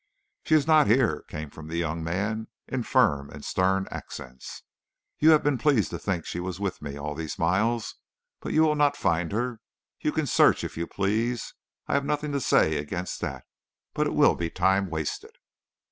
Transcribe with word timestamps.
"'She 0.45 0.55
is 0.55 0.65
not 0.65 0.87
here,' 0.87 1.23
came 1.27 1.47
from 1.51 1.67
the 1.67 1.77
young 1.77 2.03
man 2.03 2.47
in 2.67 2.81
firm 2.81 3.29
and 3.29 3.45
stern 3.45 3.87
accents. 3.91 4.63
'You 5.19 5.29
have 5.29 5.43
been 5.43 5.59
pleased 5.59 5.91
to 5.91 5.99
think 5.99 6.25
she 6.25 6.39
was 6.39 6.59
with 6.59 6.81
me 6.81 6.97
all 6.97 7.13
these 7.13 7.37
miles, 7.37 7.97
but 8.39 8.51
you 8.51 8.63
will 8.63 8.73
not 8.73 8.97
find 8.97 9.31
her. 9.31 9.59
You 9.99 10.11
can 10.11 10.25
search 10.25 10.63
if 10.63 10.75
you 10.75 10.87
please. 10.87 11.53
I 11.85 11.93
have 11.93 12.03
nothing 12.03 12.31
to 12.31 12.41
say 12.41 12.77
against 12.77 13.21
that. 13.21 13.45
But 13.93 14.07
it 14.07 14.15
will 14.15 14.33
be 14.33 14.49
time 14.49 14.89
wasted.' 14.89 15.35